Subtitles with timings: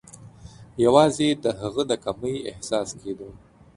[0.85, 3.29] یوازي د هغه د کمۍ احساس کېده.